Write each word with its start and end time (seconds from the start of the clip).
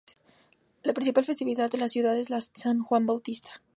La 0.81 0.93
principal 0.95 1.25
festividad 1.25 1.69
de 1.69 1.77
la 1.77 1.87
ciudad 1.87 2.17
es 2.17 2.31
la 2.31 2.37
de 2.37 2.41
San 2.55 2.81
Juan 2.81 3.05
Bautista. 3.05 3.61